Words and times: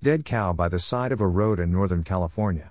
Dead 0.00 0.24
cow 0.24 0.52
by 0.52 0.68
the 0.68 0.78
side 0.78 1.10
of 1.10 1.20
a 1.20 1.26
road 1.26 1.58
in 1.58 1.72
Northern 1.72 2.04
California. 2.04 2.70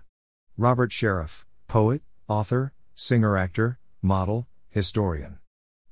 Robert 0.55 0.93
Sheriff, 0.93 1.45
poet, 1.67 2.01
author, 2.29 2.71
singer 2.95 3.35
actor, 3.35 3.79
model, 4.01 4.47
historian. 4.69 5.39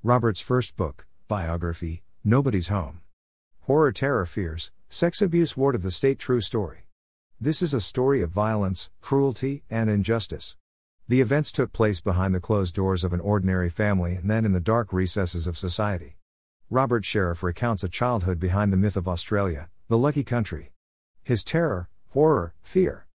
Robert's 0.01 0.39
first 0.39 0.77
book, 0.77 1.05
biography, 1.27 2.03
Nobody's 2.23 2.69
Home. 2.69 3.01
Horror, 3.63 3.91
Terror, 3.91 4.25
Fears, 4.25 4.71
Sex 4.87 5.21
Abuse 5.21 5.57
Ward 5.57 5.75
of 5.75 5.83
the 5.83 5.91
State 5.91 6.19
True 6.19 6.39
Story. 6.39 6.87
This 7.37 7.61
is 7.61 7.73
a 7.73 7.81
story 7.81 8.21
of 8.21 8.29
violence, 8.29 8.89
cruelty, 9.01 9.63
and 9.69 9.89
injustice. 9.89 10.55
The 11.09 11.19
events 11.19 11.51
took 11.51 11.73
place 11.73 11.99
behind 11.99 12.33
the 12.33 12.39
closed 12.39 12.73
doors 12.73 13.03
of 13.03 13.11
an 13.11 13.19
ordinary 13.19 13.69
family 13.69 14.15
and 14.15 14.31
then 14.31 14.45
in 14.45 14.53
the 14.53 14.61
dark 14.61 14.93
recesses 14.93 15.47
of 15.47 15.57
society. 15.57 16.15
Robert 16.69 17.03
Sheriff 17.03 17.43
recounts 17.43 17.83
a 17.83 17.89
childhood 17.89 18.39
behind 18.39 18.71
the 18.71 18.77
myth 18.77 18.95
of 18.95 19.05
Australia, 19.05 19.69
the 19.89 19.97
lucky 19.97 20.23
country. 20.23 20.71
His 21.25 21.43
terror, 21.43 21.89
horror, 22.09 22.53
fear. 22.61 23.07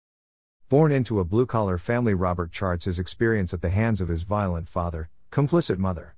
Born 0.68 0.90
into 0.90 1.20
a 1.20 1.24
blue 1.24 1.46
collar 1.46 1.78
family, 1.78 2.12
Robert 2.12 2.50
charts 2.50 2.86
his 2.86 2.98
experience 2.98 3.54
at 3.54 3.62
the 3.62 3.70
hands 3.70 4.00
of 4.00 4.08
his 4.08 4.24
violent 4.24 4.68
father, 4.68 5.10
complicit 5.30 5.78
mother. 5.78 6.16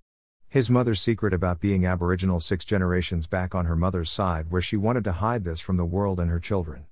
His 0.49 0.71
mother's 0.71 1.03
secret 1.03 1.35
about 1.35 1.61
being 1.61 1.85
Aboriginal 1.85 2.41
six 2.41 2.65
generations 2.65 3.27
back 3.27 3.55
on 3.55 3.67
her 3.67 3.77
mother's 3.77 4.11
side, 4.11 4.51
where 4.51 4.63
she 4.63 4.75
wanted 4.75 5.05
to 5.05 5.13
hide 5.13 5.45
this 5.45 5.61
from 5.61 5.77
the 5.77 5.85
world 5.85 6.19
and 6.19 6.31
her 6.31 6.41
children. 6.41 6.87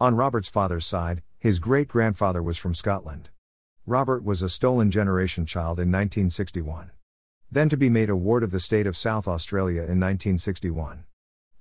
On 0.00 0.16
Robert's 0.16 0.48
father's 0.48 0.84
side, 0.84 1.22
his 1.38 1.60
great 1.60 1.86
grandfather 1.86 2.42
was 2.42 2.58
from 2.58 2.74
Scotland. 2.74 3.30
Robert 3.86 4.24
was 4.24 4.42
a 4.42 4.48
stolen 4.48 4.90
generation 4.90 5.46
child 5.46 5.78
in 5.78 5.92
1961. 5.92 6.90
Then 7.52 7.68
to 7.68 7.76
be 7.76 7.88
made 7.88 8.10
a 8.10 8.16
ward 8.16 8.42
of 8.42 8.50
the 8.50 8.58
state 8.58 8.88
of 8.88 8.96
South 8.96 9.28
Australia 9.28 9.82
in 9.82 10.00
1961. 10.00 11.04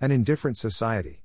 An 0.02 0.12
indifferent 0.12 0.58
society. 0.58 1.22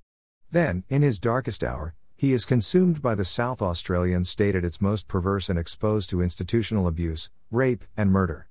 Then, 0.55 0.85
in 0.89 1.03
his 1.03 1.19
darkest 1.19 1.65
hour, 1.65 1.97
he 2.15 2.33
is 2.33 2.45
consumed 2.45 3.03
by 3.03 3.17
the 3.17 3.25
South 3.25 3.61
Australian 3.61 4.25
state 4.25 4.55
at 4.55 4.65
its 4.65 4.81
most 4.81 5.09
perverse 5.09 5.49
and 5.49 5.59
exposed 5.59 6.11
to 6.11 6.23
institutional 6.23 6.87
abuse, 6.87 7.29
rape, 7.51 7.85
and 7.97 8.13
murder. 8.13 8.49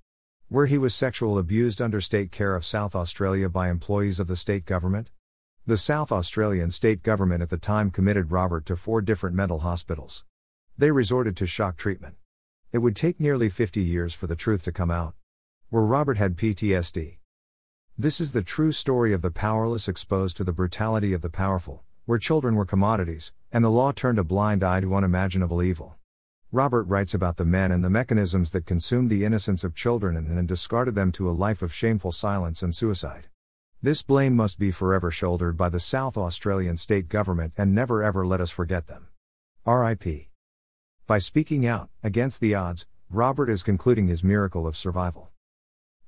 Where 0.49 0.65
he 0.65 0.77
was 0.77 0.93
sexual 0.93 1.37
abused 1.37 1.81
under 1.81 2.01
state 2.01 2.29
care 2.29 2.57
of 2.57 2.65
South 2.65 2.93
Australia 2.93 3.47
by 3.47 3.69
employees 3.69 4.19
of 4.19 4.27
the 4.27 4.35
state 4.35 4.65
government? 4.65 5.11
The 5.65 5.77
South 5.77 6.11
Australian 6.11 6.71
state 6.71 7.03
government 7.03 7.41
at 7.41 7.49
the 7.49 7.57
time 7.57 7.89
committed 7.89 8.33
Robert 8.33 8.65
to 8.65 8.75
four 8.75 9.01
different 9.01 9.37
mental 9.37 9.59
hospitals. 9.59 10.25
They 10.77 10.91
resorted 10.91 11.37
to 11.37 11.47
shock 11.47 11.77
treatment. 11.77 12.15
It 12.73 12.79
would 12.79 12.97
take 12.97 13.17
nearly 13.17 13.47
50 13.47 13.79
years 13.79 14.13
for 14.13 14.27
the 14.27 14.35
truth 14.35 14.63
to 14.63 14.73
come 14.73 14.91
out. 14.91 15.15
Where 15.69 15.83
Robert 15.83 16.17
had 16.17 16.35
PTSD. 16.35 17.19
This 17.97 18.19
is 18.19 18.33
the 18.33 18.43
true 18.43 18.73
story 18.73 19.13
of 19.13 19.21
the 19.21 19.31
powerless 19.31 19.87
exposed 19.87 20.35
to 20.35 20.43
the 20.43 20.51
brutality 20.51 21.13
of 21.13 21.21
the 21.21 21.29
powerful, 21.29 21.85
where 22.05 22.19
children 22.19 22.55
were 22.55 22.65
commodities, 22.65 23.33
and 23.51 23.63
the 23.63 23.69
law 23.69 23.91
turned 23.91 24.19
a 24.19 24.23
blind 24.23 24.61
eye 24.61 24.81
to 24.81 24.93
unimaginable 24.93 25.63
evil. 25.63 25.95
Robert 26.51 26.83
writes 26.83 27.13
about 27.13 27.37
the 27.37 27.45
men 27.45 27.71
and 27.71 27.83
the 27.83 27.89
mechanisms 27.89 28.51
that 28.51 28.65
consumed 28.65 29.09
the 29.09 29.25
innocence 29.25 29.63
of 29.63 29.73
children 29.73 30.15
and 30.15 30.37
then 30.37 30.45
discarded 30.45 30.95
them 30.95 31.11
to 31.11 31.29
a 31.29 31.31
life 31.31 31.61
of 31.61 31.73
shameful 31.73 32.11
silence 32.11 32.61
and 32.61 32.75
suicide. 32.75 33.27
This 33.81 34.03
blame 34.03 34.35
must 34.35 34.59
be 34.59 34.69
forever 34.69 35.11
shouldered 35.11 35.57
by 35.57 35.69
the 35.69 35.79
South 35.79 36.17
Australian 36.17 36.77
state 36.77 37.09
government 37.09 37.53
and 37.57 37.73
never 37.73 38.03
ever 38.03 38.25
let 38.25 38.39
us 38.39 38.51
forget 38.51 38.87
them. 38.87 39.07
R.I.P. 39.65 40.29
By 41.07 41.17
speaking 41.17 41.65
out, 41.65 41.89
against 42.03 42.39
the 42.39 42.53
odds, 42.53 42.85
Robert 43.09 43.49
is 43.49 43.63
concluding 43.63 44.07
his 44.07 44.23
miracle 44.23 44.67
of 44.67 44.77
survival. 44.77 45.31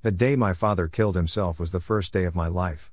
The 0.03 0.11
day 0.11 0.35
my 0.35 0.53
father 0.53 0.87
killed 0.87 1.15
himself 1.15 1.59
was 1.59 1.71
the 1.71 1.79
first 1.79 2.13
day 2.13 2.25
of 2.25 2.35
my 2.35 2.47
life. 2.47 2.91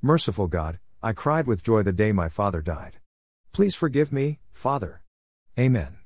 Merciful 0.00 0.46
God, 0.46 0.78
I 1.04 1.12
cried 1.12 1.48
with 1.48 1.64
joy 1.64 1.82
the 1.82 1.92
day 1.92 2.12
my 2.12 2.28
father 2.28 2.62
died. 2.62 2.98
Please 3.52 3.74
forgive 3.74 4.12
me, 4.12 4.38
Father. 4.52 5.02
Amen. 5.58 5.96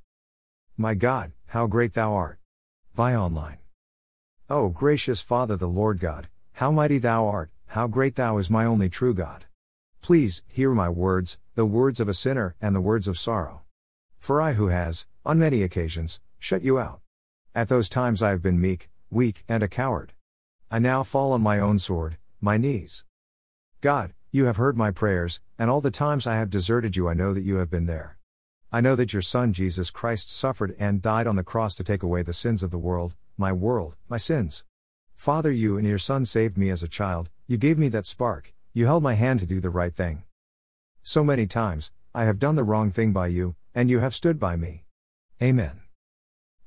my 0.76 0.94
god 0.94 1.32
how 1.46 1.66
great 1.66 1.94
thou 1.94 2.12
art 2.12 2.38
buy 2.94 3.16
online 3.16 3.58
o 4.48 4.68
gracious 4.68 5.20
father 5.20 5.56
the 5.56 5.66
lord 5.66 5.98
god 5.98 6.28
how 6.52 6.70
mighty 6.70 6.98
thou 6.98 7.26
art 7.26 7.50
how 7.74 7.88
great 7.88 8.14
thou 8.14 8.38
is 8.38 8.48
my 8.48 8.64
only 8.64 8.88
true 8.88 9.12
God. 9.12 9.46
Please, 10.00 10.44
hear 10.46 10.72
my 10.72 10.88
words, 10.88 11.38
the 11.56 11.66
words 11.66 11.98
of 11.98 12.08
a 12.08 12.14
sinner, 12.14 12.54
and 12.62 12.72
the 12.72 12.80
words 12.80 13.08
of 13.08 13.18
sorrow. 13.18 13.62
For 14.16 14.40
I 14.40 14.52
who 14.52 14.68
has, 14.68 15.06
on 15.26 15.40
many 15.40 15.60
occasions, 15.64 16.20
shut 16.38 16.62
you 16.62 16.78
out. 16.78 17.00
At 17.52 17.68
those 17.68 17.88
times 17.88 18.22
I 18.22 18.30
have 18.30 18.42
been 18.42 18.60
meek, 18.60 18.90
weak, 19.10 19.42
and 19.48 19.60
a 19.60 19.66
coward. 19.66 20.12
I 20.70 20.78
now 20.78 21.02
fall 21.02 21.32
on 21.32 21.40
my 21.40 21.58
own 21.58 21.80
sword, 21.80 22.16
my 22.40 22.56
knees. 22.56 23.04
God, 23.80 24.14
you 24.34 24.46
have 24.46 24.56
heard 24.56 24.76
my 24.76 24.90
prayers, 24.90 25.38
and 25.60 25.70
all 25.70 25.80
the 25.80 25.92
times 25.92 26.26
I 26.26 26.34
have 26.34 26.50
deserted 26.50 26.96
you, 26.96 27.08
I 27.08 27.14
know 27.14 27.32
that 27.32 27.44
you 27.44 27.58
have 27.58 27.70
been 27.70 27.86
there. 27.86 28.18
I 28.72 28.80
know 28.80 28.96
that 28.96 29.12
your 29.12 29.22
Son 29.22 29.52
Jesus 29.52 29.92
Christ 29.92 30.28
suffered 30.28 30.74
and 30.76 31.00
died 31.00 31.28
on 31.28 31.36
the 31.36 31.44
cross 31.44 31.72
to 31.76 31.84
take 31.84 32.02
away 32.02 32.22
the 32.22 32.32
sins 32.32 32.64
of 32.64 32.72
the 32.72 32.76
world, 32.76 33.14
my 33.38 33.52
world, 33.52 33.94
my 34.08 34.16
sins. 34.16 34.64
Father, 35.14 35.52
you 35.52 35.78
and 35.78 35.86
your 35.86 35.98
Son 35.98 36.24
saved 36.24 36.58
me 36.58 36.68
as 36.70 36.82
a 36.82 36.88
child, 36.88 37.30
you 37.46 37.56
gave 37.56 37.78
me 37.78 37.88
that 37.90 38.06
spark, 38.06 38.52
you 38.72 38.86
held 38.86 39.04
my 39.04 39.14
hand 39.14 39.38
to 39.38 39.46
do 39.46 39.60
the 39.60 39.70
right 39.70 39.94
thing. 39.94 40.24
So 41.00 41.22
many 41.22 41.46
times, 41.46 41.92
I 42.12 42.24
have 42.24 42.40
done 42.40 42.56
the 42.56 42.64
wrong 42.64 42.90
thing 42.90 43.12
by 43.12 43.28
you, 43.28 43.54
and 43.72 43.88
you 43.88 44.00
have 44.00 44.16
stood 44.16 44.40
by 44.40 44.56
me. 44.56 44.82
Amen. 45.40 45.83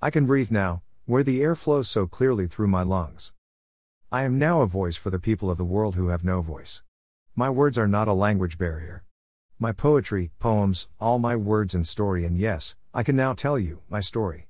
I 0.01 0.09
can 0.09 0.25
breathe 0.25 0.49
now, 0.49 0.81
where 1.05 1.23
the 1.23 1.43
air 1.43 1.55
flows 1.55 1.87
so 1.87 2.07
clearly 2.07 2.47
through 2.47 2.67
my 2.67 2.81
lungs. 2.81 3.33
I 4.11 4.23
am 4.23 4.39
now 4.39 4.61
a 4.61 4.67
voice 4.67 4.95
for 4.95 5.11
the 5.11 5.19
people 5.19 5.51
of 5.51 5.59
the 5.59 5.63
world 5.63 5.93
who 5.93 6.07
have 6.07 6.23
no 6.23 6.41
voice. 6.41 6.81
My 7.35 7.51
words 7.51 7.77
are 7.77 7.87
not 7.87 8.07
a 8.07 8.13
language 8.13 8.57
barrier. 8.57 9.03
My 9.59 9.71
poetry, 9.71 10.31
poems, 10.39 10.89
all 10.99 11.19
my 11.19 11.35
words 11.35 11.75
and 11.75 11.87
story, 11.87 12.25
and 12.25 12.35
yes, 12.35 12.75
I 12.97 13.03
can 13.03 13.17
now 13.17 13.33
tell 13.33 13.59
you 13.59 13.81
my 13.89 13.99
story. 13.99 14.47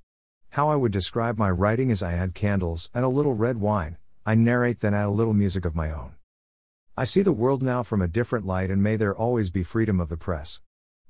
How 0.50 0.70
I 0.70 0.76
would 0.76 0.92
describe 0.92 1.40
my 1.40 1.50
writing 1.50 1.90
is 1.90 2.04
I 2.04 2.14
add 2.14 2.36
candles 2.36 2.92
and 2.94 3.04
a 3.04 3.08
little 3.08 3.34
red 3.34 3.58
wine, 3.58 3.98
I 4.24 4.36
narrate 4.36 4.82
then 4.82 4.94
add 4.94 5.08
a 5.08 5.10
little 5.10 5.34
music 5.34 5.66
of 5.66 5.74
my 5.74 5.90
own. 5.90 6.12
I 6.96 7.06
see 7.06 7.24
the 7.24 7.32
world 7.32 7.64
now 7.64 7.82
from 7.82 8.04
a 8.04 8.08
different 8.08 8.46
light 8.46 8.70
and 8.70 8.84
may 8.84 8.98
there 8.98 9.16
always 9.16 9.50
be 9.50 9.64
freedom 9.64 10.00
of 10.00 10.10
the 10.10 10.16
press. 10.16 10.62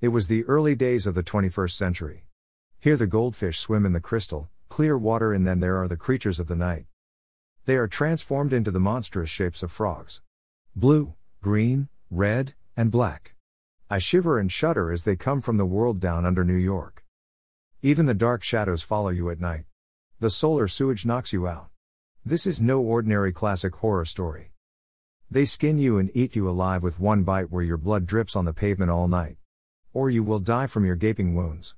It 0.00 0.08
was 0.08 0.28
the 0.28 0.44
early 0.44 0.74
days 0.74 1.06
of 1.06 1.14
the 1.14 1.24
21st 1.24 1.72
century. 1.72 2.26
Here 2.78 2.96
the 2.96 3.06
goldfish 3.06 3.58
swim 3.58 3.84
in 3.84 3.92
the 3.92 4.00
crystal, 4.00 4.48
clear 4.68 4.96
water, 4.96 5.34
and 5.34 5.46
then 5.46 5.60
there 5.60 5.76
are 5.76 5.88
the 5.88 5.96
creatures 5.96 6.40
of 6.40 6.46
the 6.46 6.56
night. 6.56 6.86
They 7.66 7.76
are 7.76 7.88
transformed 7.88 8.52
into 8.52 8.70
the 8.70 8.80
monstrous 8.80 9.28
shapes 9.28 9.62
of 9.62 9.72
frogs 9.72 10.22
blue, 10.76 11.14
green, 11.42 11.88
red, 12.10 12.54
and 12.76 12.90
black. 12.90 13.34
I 13.90 13.98
shiver 13.98 14.38
and 14.38 14.50
shudder 14.50 14.92
as 14.92 15.04
they 15.04 15.16
come 15.16 15.42
from 15.42 15.56
the 15.56 15.66
world 15.66 16.00
down 16.00 16.24
under 16.24 16.44
New 16.44 16.54
York. 16.54 17.04
Even 17.82 18.04
the 18.04 18.12
dark 18.12 18.42
shadows 18.42 18.82
follow 18.82 19.08
you 19.08 19.30
at 19.30 19.40
night. 19.40 19.64
The 20.18 20.28
solar 20.28 20.68
sewage 20.68 21.06
knocks 21.06 21.32
you 21.32 21.48
out. 21.48 21.70
This 22.22 22.46
is 22.46 22.60
no 22.60 22.82
ordinary 22.82 23.32
classic 23.32 23.74
horror 23.76 24.04
story. 24.04 24.52
They 25.30 25.46
skin 25.46 25.78
you 25.78 25.96
and 25.96 26.10
eat 26.12 26.36
you 26.36 26.46
alive 26.46 26.82
with 26.82 27.00
one 27.00 27.22
bite 27.22 27.50
where 27.50 27.62
your 27.62 27.78
blood 27.78 28.04
drips 28.04 28.36
on 28.36 28.44
the 28.44 28.52
pavement 28.52 28.90
all 28.90 29.08
night. 29.08 29.38
Or 29.94 30.10
you 30.10 30.22
will 30.22 30.40
die 30.40 30.66
from 30.66 30.84
your 30.84 30.94
gaping 30.94 31.34
wounds. 31.34 31.74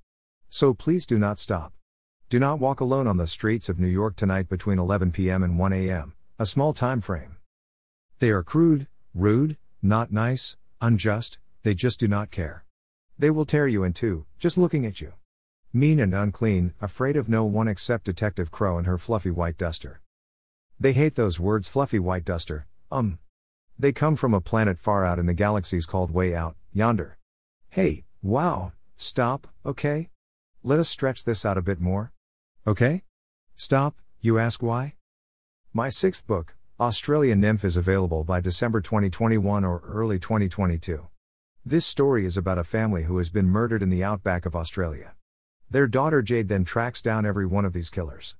So 0.49 0.75
please 0.75 1.07
do 1.07 1.21
not 1.21 1.39
stop. 1.39 1.73
Do 2.29 2.41
not 2.41 2.59
walk 2.59 2.81
alone 2.81 3.07
on 3.07 3.17
the 3.17 3.29
streets 3.29 3.69
of 3.69 3.79
New 3.79 3.87
York 3.87 4.17
tonight 4.17 4.49
between 4.49 4.81
11 4.81 5.13
p.m. 5.13 5.45
and 5.45 5.57
1 5.57 5.73
a.m., 5.73 6.15
a 6.37 6.47
small 6.47 6.73
time 6.73 7.01
frame. 7.01 7.37
They 8.19 8.31
are 8.31 8.43
crude, 8.43 8.89
rude, 9.15 9.57
not 9.81 10.11
nice, 10.11 10.57
unjust, 10.81 11.39
they 11.63 11.75
just 11.75 12.01
do 12.01 12.09
not 12.09 12.33
care. 12.33 12.65
They 13.17 13.31
will 13.31 13.47
tear 13.47 13.69
you 13.69 13.85
in 13.85 13.93
two, 13.93 14.27
just 14.41 14.59
looking 14.59 14.85
at 14.85 15.01
you. 15.01 15.13
Mean 15.75 16.01
and 16.01 16.15
unclean, 16.15 16.75
afraid 16.83 17.17
of 17.17 17.31
no 17.31 17.47
one 17.47 17.67
except 17.67 18.05
Detective 18.05 18.51
Crow 18.51 18.77
and 18.77 18.87
her 18.87 18.99
fluffy 18.99 19.31
white 19.31 19.57
duster. 19.57 20.03
They 20.79 20.93
hate 20.93 21.15
those 21.15 21.41
words, 21.41 21.67
fluffy 21.67 21.99
white 21.99 22.27
duster, 22.27 22.67
um. 22.91 23.19
They 23.79 23.91
come 23.91 24.17
from 24.17 24.35
a 24.35 24.41
planet 24.43 24.79
far 24.79 25.03
out 25.03 25.19
in 25.19 25.25
the 25.25 25.33
galaxies 25.33 25.87
called 25.87 26.11
Way 26.11 26.35
Out, 26.35 26.57
yonder. 26.75 27.17
Hey, 27.71 28.05
wow, 28.23 28.73
stop, 28.97 29.49
okay? 29.65 30.11
Let 30.63 30.79
us 30.79 30.91
stretch 30.91 31.25
this 31.25 31.47
out 31.47 31.57
a 31.57 31.63
bit 31.63 31.81
more. 31.81 32.13
Okay? 32.67 33.05
Stop, 33.57 33.97
you 34.21 34.39
ask 34.39 34.63
why? 34.63 34.97
My 35.73 35.89
sixth 35.89 36.27
book, 36.27 36.55
Australian 36.79 37.41
Nymph, 37.41 37.65
is 37.65 37.79
available 37.79 38.25
by 38.25 38.43
December 38.43 38.83
2021 38.83 39.65
or 39.65 39.83
early 39.87 40.19
2022. 40.19 41.07
This 41.65 41.87
story 41.87 42.27
is 42.27 42.37
about 42.37 42.59
a 42.59 42.65
family 42.65 43.05
who 43.05 43.17
has 43.17 43.31
been 43.31 43.49
murdered 43.49 43.83
in 43.83 43.89
the 43.89 44.05
outback 44.05 44.45
of 44.45 44.55
Australia. 44.55 45.15
Their 45.73 45.87
daughter 45.87 46.21
Jade 46.21 46.49
then 46.49 46.67
tracks 46.67 47.01
down 47.01 47.25
every 47.25 47.47
one 47.47 47.65
of 47.65 47.73
these 47.73 47.89
killers. 47.89 48.37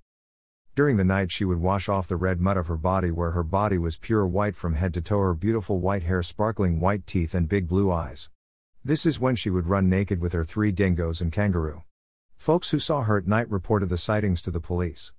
During 0.75 0.99
the 0.99 1.05
night, 1.05 1.33
she 1.33 1.47
would 1.47 1.63
wash 1.63 1.89
off 1.89 2.07
the 2.07 2.17
red 2.17 2.43
mud 2.43 2.59
of 2.59 2.67
her 2.67 2.77
body, 2.77 3.11
where 3.11 3.31
her 3.31 3.43
body 3.43 3.79
was 3.79 3.97
pure 3.97 4.27
white 4.27 4.55
from 4.55 4.75
head 4.75 4.93
to 4.93 5.01
toe, 5.01 5.19
her 5.21 5.33
beautiful 5.33 5.81
white 5.81 6.03
hair, 6.03 6.23
sparkling 6.23 6.79
white 6.79 7.07
teeth, 7.07 7.35
and 7.35 7.49
big 7.49 7.67
blue 7.69 7.91
eyes. 7.91 8.29
This 8.85 9.07
is 9.07 9.19
when 9.19 9.35
she 9.35 9.49
would 9.49 9.67
run 9.67 9.89
naked 9.89 10.21
with 10.21 10.35
her 10.35 10.45
three 10.45 10.73
dingoes 10.73 11.23
and 11.23 11.33
kangaroo. 11.33 11.85
Folks 12.37 12.71
who 12.71 12.79
saw 12.79 13.01
her 13.01 13.17
at 13.17 13.27
night 13.27 13.51
reported 13.51 13.89
the 13.89 13.97
sightings 13.97 14.43
to 14.43 14.51
the 14.51 14.61
police. 14.61 15.15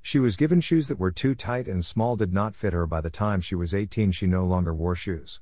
She 0.00 0.20
was 0.20 0.36
given 0.36 0.60
shoes 0.60 0.86
that 0.86 1.00
were 1.00 1.10
too 1.10 1.34
tight 1.34 1.66
and 1.66 1.84
small, 1.84 2.14
did 2.14 2.32
not 2.32 2.54
fit 2.54 2.72
her. 2.72 2.86
By 2.86 3.00
the 3.00 3.10
time 3.10 3.40
she 3.40 3.56
was 3.56 3.74
18, 3.74 4.12
she 4.12 4.28
no 4.28 4.44
longer 4.44 4.72
wore 4.72 4.94
shoes. 4.94 5.40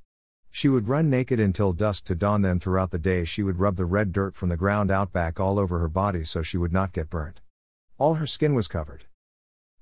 She 0.51 0.69
would 0.69 0.89
run 0.89 1.09
naked 1.09 1.39
until 1.39 1.73
dusk 1.73 2.05
to 2.05 2.15
dawn, 2.15 2.43
then 2.43 2.59
throughout 2.59 2.91
the 2.91 2.99
day, 2.99 3.25
she 3.25 3.43
would 3.43 3.61
rub 3.61 3.77
the 3.77 3.85
red 3.85 4.13
dirt 4.13 4.35
from 4.35 4.49
the 4.49 4.57
ground 4.57 4.91
out 4.91 5.13
back 5.13 5.39
all 5.39 5.59
over 5.59 5.79
her 5.79 5.89
body 5.89 6.25
so 6.25 6.43
she 6.43 6.59
would 6.59 6.73
not 6.73 6.93
get 6.93 7.09
burnt. 7.11 7.41
All 7.99 8.15
her 8.15 8.27
skin 8.27 8.55
was 8.55 8.67
covered. 8.67 9.05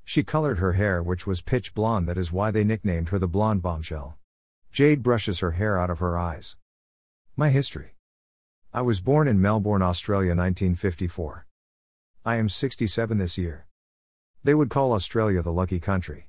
She 0.05 0.23
colored 0.23 0.59
her 0.59 0.73
hair, 0.73 1.03
which 1.03 1.27
was 1.27 1.43
pitch 1.43 1.75
blonde, 1.75 2.09
that 2.09 2.19
is 2.19 2.33
why 2.33 2.51
they 2.51 2.65
nicknamed 2.65 3.11
her 3.11 3.19
the 3.19 3.29
Blonde 3.29 3.63
Bombshell. 3.63 4.17
Jade 4.73 5.03
brushes 5.03 5.41
her 5.41 5.53
hair 5.53 5.79
out 5.79 5.91
of 5.91 5.99
her 5.99 6.17
eyes. 6.17 6.57
My 7.37 7.51
history. 7.51 7.95
I 8.73 8.83
was 8.83 9.01
born 9.01 9.29
in 9.29 9.41
Melbourne, 9.41 9.83
Australia 9.83 10.31
1954. 10.31 11.47
I 12.25 12.37
am 12.37 12.49
67 12.49 13.19
this 13.19 13.39
year. 13.39 13.67
They 14.45 14.55
would 14.55 14.71
call 14.71 14.93
Australia 14.93 15.43
the 15.43 15.53
lucky 15.53 15.81
country. 15.81 16.29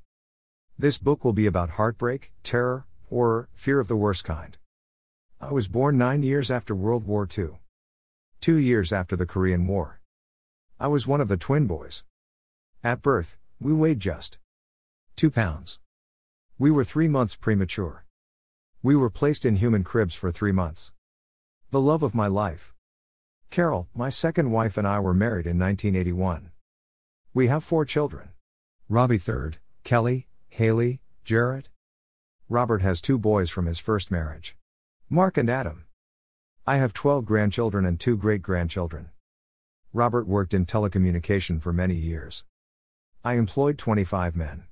This 0.78 0.98
book 0.98 1.26
will 1.26 1.34
be 1.34 1.46
about 1.46 1.72
heartbreak, 1.72 2.32
terror, 2.44 2.86
horror, 3.10 3.50
fear 3.54 3.80
of 3.80 3.88
the 3.88 3.96
worst 3.96 4.24
kind. 4.24 4.58
I 5.42 5.52
was 5.52 5.68
born 5.68 5.98
nine 5.98 6.22
years 6.22 6.52
after 6.52 6.76
World 6.76 7.06
War 7.06 7.28
II. 7.38 7.60
Two 8.40 8.58
years 8.58 8.94
after 8.94 9.16
the 9.16 9.26
Korean 9.26 9.66
War. 9.68 10.00
I 10.80 10.88
was 10.88 11.08
one 11.08 11.20
of 11.20 11.28
the 11.28 11.38
twin 11.38 11.66
boys. 11.66 12.04
At 12.84 13.02
birth, 13.02 13.36
we 13.60 13.74
weighed 13.74 14.00
just 14.00 14.38
two 15.16 15.32
pounds. 15.32 15.80
We 16.58 16.70
were 16.72 16.84
three 16.84 17.08
months 17.08 17.36
premature. 17.36 18.06
We 18.84 18.96
were 18.96 19.10
placed 19.10 19.44
in 19.44 19.58
humidicribs 19.58 20.16
for 20.16 20.32
three 20.32 20.52
months. 20.52 20.92
The 21.72 21.82
love 21.82 22.04
of 22.04 22.16
my 22.16 22.28
life. 22.28 22.74
Carol, 23.50 23.90
my 23.96 24.10
second 24.10 24.52
wife, 24.52 24.78
and 24.78 24.88
I 24.88 25.00
were 25.00 25.14
married 25.14 25.48
in 25.48 25.58
1981. 25.58 26.52
We 27.34 27.48
have 27.48 27.64
four 27.64 27.86
children. 27.86 28.30
Robbie 28.88 29.18
third, 29.18 29.58
Kelly, 29.84 30.28
Haley, 30.50 31.02
Jarrett. 31.24 31.70
Robert 32.52 32.82
has 32.82 33.00
two 33.00 33.20
boys 33.20 33.52
from 33.52 33.68
his 33.68 33.78
first 33.78 34.10
marriage. 34.10 34.58
Mark 35.08 35.38
and 35.38 35.52
Adam. 35.52 35.86
I 36.66 36.78
have 36.78 36.94
12 36.94 37.24
grandchildren 37.24 37.86
and 37.86 38.00
two 38.00 38.18
great 38.18 38.42
grandchildren. 38.42 39.12
Robert 39.94 40.28
worked 40.28 40.56
in 40.56 40.66
telecommunication 40.66 41.62
for 41.62 41.72
many 41.72 41.94
years. 41.94 42.46
I 43.24 43.36
employed 43.36 43.78
25 43.78 44.36
men. 44.36 44.64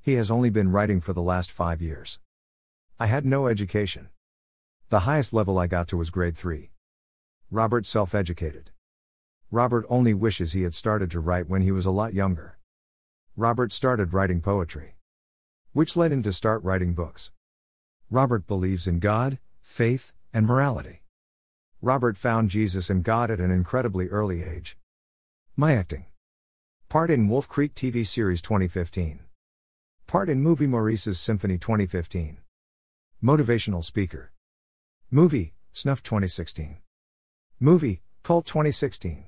He 0.00 0.14
has 0.14 0.30
only 0.30 0.48
been 0.48 0.72
writing 0.72 0.98
for 0.98 1.12
the 1.12 1.20
last 1.20 1.52
five 1.52 1.82
years. 1.82 2.20
I 2.98 3.04
had 3.04 3.26
no 3.26 3.48
education. 3.48 4.08
The 4.88 5.00
highest 5.00 5.34
level 5.34 5.58
I 5.58 5.66
got 5.66 5.88
to 5.88 5.98
was 5.98 6.08
grade 6.08 6.38
3. 6.38 6.70
Robert 7.50 7.84
self 7.84 8.14
educated. 8.14 8.70
Robert 9.50 9.84
only 9.90 10.14
wishes 10.14 10.54
he 10.54 10.62
had 10.62 10.72
started 10.72 11.10
to 11.10 11.20
write 11.20 11.50
when 11.50 11.60
he 11.60 11.70
was 11.70 11.84
a 11.84 11.90
lot 11.90 12.14
younger. 12.14 12.58
Robert 13.36 13.72
started 13.72 14.14
writing 14.14 14.40
poetry, 14.40 14.93
which 15.74 15.96
led 15.96 16.12
him 16.12 16.22
to 16.22 16.32
start 16.32 16.64
writing 16.64 16.94
books. 16.94 17.32
Robert 18.10 18.46
believes 18.46 18.86
in 18.86 19.00
God, 19.00 19.38
faith, 19.60 20.12
and 20.32 20.46
morality. 20.46 21.02
Robert 21.82 22.16
found 22.16 22.48
Jesus 22.48 22.88
and 22.88 23.04
God 23.04 23.30
at 23.30 23.40
an 23.40 23.50
incredibly 23.50 24.08
early 24.08 24.42
age. 24.42 24.78
My 25.56 25.74
acting. 25.74 26.06
Part 26.88 27.10
in 27.10 27.28
Wolf 27.28 27.48
Creek 27.48 27.74
TV 27.74 28.06
series 28.06 28.40
2015. 28.40 29.20
Part 30.06 30.30
in 30.30 30.40
movie 30.40 30.66
Maurice's 30.66 31.18
Symphony 31.18 31.58
2015. 31.58 32.38
Motivational 33.22 33.82
speaker. 33.82 34.32
Movie, 35.10 35.54
Snuff 35.72 36.02
2016. 36.02 36.78
Movie, 37.58 38.02
Cult 38.22 38.46
2016. 38.46 39.24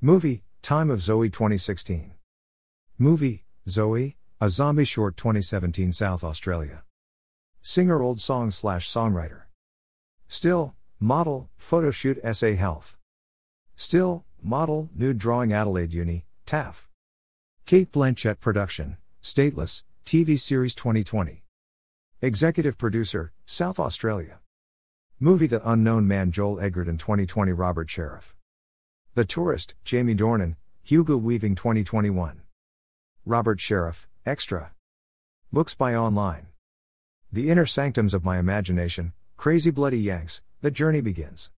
Movie, 0.00 0.44
Time 0.62 0.90
of 0.90 1.00
Zoe 1.00 1.28
2016. 1.28 2.12
Movie, 2.98 3.44
Zoe, 3.68 4.16
a 4.38 4.50
zombie 4.50 4.84
short 4.84 5.16
2017 5.16 5.92
South 5.92 6.22
Australia. 6.22 6.84
Singer 7.62 8.02
old 8.02 8.20
song 8.20 8.50
slash 8.50 8.86
songwriter. 8.86 9.44
Still, 10.28 10.74
model, 11.00 11.48
photo 11.56 11.90
shoot 11.90 12.18
SA 12.34 12.52
Health. 12.52 12.98
Still, 13.76 14.26
model, 14.42 14.90
nude 14.94 15.16
drawing 15.16 15.54
Adelaide 15.54 15.94
Uni, 15.94 16.26
TAFE. 16.44 16.86
Cate 17.64 17.90
Blanchett 17.90 18.38
production, 18.38 18.98
Stateless, 19.22 19.84
TV 20.04 20.38
series 20.38 20.74
2020. 20.74 21.42
Executive 22.20 22.76
producer, 22.76 23.32
South 23.46 23.80
Australia. 23.80 24.40
Movie 25.18 25.46
The 25.46 25.66
Unknown 25.66 26.06
Man 26.06 26.30
Joel 26.30 26.60
Edgerton 26.60 26.98
2020 26.98 27.52
Robert 27.52 27.88
Sheriff. 27.88 28.36
The 29.14 29.24
Tourist, 29.24 29.74
Jamie 29.82 30.14
Dornan, 30.14 30.56
Hugo 30.82 31.16
Weaving 31.16 31.54
2021. 31.54 32.42
Robert 33.24 33.60
Sheriff, 33.60 34.06
Extra. 34.26 34.72
Books 35.52 35.76
by 35.76 35.94
Online. 35.94 36.48
The 37.30 37.48
Inner 37.48 37.64
Sanctums 37.64 38.12
of 38.12 38.24
My 38.24 38.38
Imagination, 38.38 39.12
Crazy 39.36 39.70
Bloody 39.70 40.00
Yanks, 40.00 40.42
The 40.62 40.72
Journey 40.72 41.00
Begins. 41.00 41.52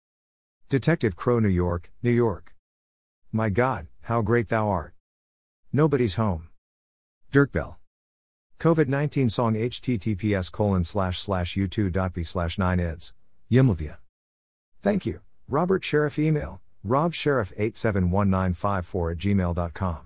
Detective 0.67 1.15
Crow, 1.15 1.39
New 1.39 1.47
York, 1.47 1.89
New 2.03 2.11
York. 2.11 2.53
My 3.31 3.49
God, 3.49 3.87
how 4.01 4.21
great 4.21 4.49
thou 4.49 4.67
art. 4.67 4.93
Nobody's 5.71 6.15
home. 6.15 6.49
Dirk 7.31 7.53
Bell. 7.53 7.79
COVID 8.59 8.89
19 8.89 9.29
song 9.29 9.53
https 9.53 10.51
colon 10.51 10.83
slash 10.83 11.19
slash 11.19 11.55
u2.b 11.55 12.21
slash 12.21 12.57
9 12.57 12.81
ids. 12.81 13.13
Yimlavia. 13.49 13.99
Thank 14.81 15.05
you. 15.05 15.21
Robert 15.47 15.85
Sheriff 15.85 16.19
email, 16.19 16.59
robsheriff871954 16.85 19.11
at 19.13 19.17
gmail.com. 19.19 19.99